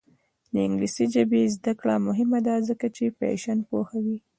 [0.53, 4.17] د انګلیسي ژبې زده کړه مهمه ده ځکه چې فیشن پوهوي.